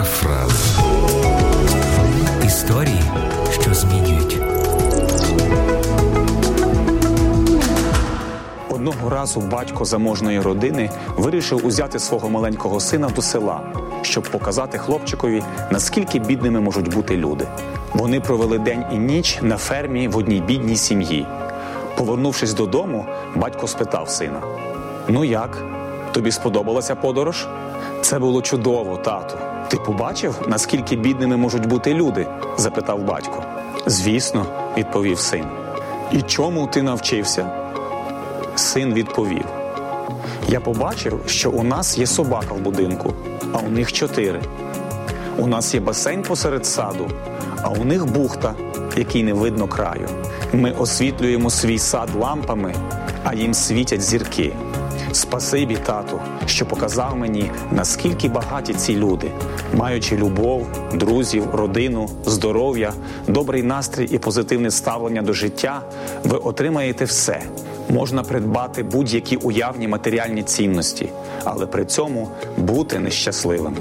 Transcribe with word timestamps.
Парафраз. 0.00 0.78
Історії, 2.44 3.02
що 3.60 3.74
змінюють. 3.74 4.38
Одного 8.70 9.10
разу 9.10 9.40
батько 9.40 9.84
заможної 9.84 10.40
родини 10.40 10.90
вирішив 11.16 11.66
узяти 11.66 11.98
свого 11.98 12.28
маленького 12.28 12.80
сина 12.80 13.08
до 13.08 13.22
села, 13.22 13.60
щоб 14.02 14.24
показати 14.24 14.78
хлопчикові, 14.78 15.42
наскільки 15.70 16.18
бідними 16.18 16.60
можуть 16.60 16.94
бути 16.94 17.16
люди. 17.16 17.46
Вони 17.94 18.20
провели 18.20 18.58
день 18.58 18.84
і 18.92 18.96
ніч 18.96 19.38
на 19.42 19.56
фермі 19.56 20.08
в 20.08 20.16
одній 20.16 20.40
бідній 20.40 20.76
сім'ї. 20.76 21.26
Повернувшись 21.96 22.54
додому, 22.54 23.06
батько 23.36 23.66
спитав 23.68 24.08
сина: 24.08 24.40
Ну 25.08 25.24
як? 25.24 25.58
Тобі 26.12 26.32
сподобалася 26.32 26.94
подорож? 26.94 27.46
Це 28.10 28.18
було 28.18 28.42
чудово, 28.42 28.96
тату. 28.96 29.38
Ти 29.68 29.76
побачив, 29.76 30.34
наскільки 30.48 30.96
бідними 30.96 31.36
можуть 31.36 31.66
бути 31.66 31.94
люди? 31.94 32.26
запитав 32.56 33.04
батько. 33.04 33.42
Звісно, 33.86 34.46
відповів 34.76 35.18
син. 35.18 35.44
І 36.12 36.22
чому 36.22 36.66
ти 36.66 36.82
навчився? 36.82 37.50
Син 38.54 38.94
відповів: 38.94 39.44
Я 40.48 40.60
побачив, 40.60 41.20
що 41.26 41.50
у 41.50 41.62
нас 41.62 41.98
є 41.98 42.06
собака 42.06 42.54
в 42.54 42.60
будинку, 42.60 43.14
а 43.52 43.58
у 43.58 43.68
них 43.68 43.92
чотири. 43.92 44.40
У 45.38 45.46
нас 45.46 45.74
є 45.74 45.80
басейн 45.80 46.22
посеред 46.22 46.66
саду, 46.66 47.10
а 47.62 47.68
у 47.68 47.84
них 47.84 48.06
бухта, 48.06 48.54
який 48.96 49.22
не 49.22 49.32
видно 49.32 49.68
краю. 49.68 50.08
Ми 50.52 50.72
освітлюємо 50.72 51.50
свій 51.50 51.78
сад 51.78 52.08
лампами, 52.20 52.74
а 53.24 53.34
їм 53.34 53.54
світять 53.54 54.02
зірки. 54.02 54.52
Спасибі, 55.12 55.76
тату, 55.76 56.20
що 56.46 56.66
показав 56.66 57.16
мені, 57.16 57.50
наскільки 57.70 58.28
багаті 58.28 58.74
ці 58.76 58.96
люди, 58.96 59.30
маючи 59.74 60.16
любов, 60.16 60.66
друзів, 60.94 61.54
родину, 61.54 62.08
здоров'я, 62.26 62.92
добрий 63.28 63.62
настрій 63.62 64.04
і 64.10 64.18
позитивне 64.18 64.70
ставлення 64.70 65.22
до 65.22 65.32
життя, 65.32 65.82
ви 66.24 66.36
отримаєте 66.36 67.04
все. 67.04 67.42
Можна 67.88 68.22
придбати 68.22 68.82
будь-які 68.82 69.36
уявні 69.36 69.88
матеріальні 69.88 70.42
цінності, 70.42 71.08
але 71.44 71.66
при 71.66 71.84
цьому 71.84 72.28
бути 72.56 72.98
нещасливими. 72.98 73.78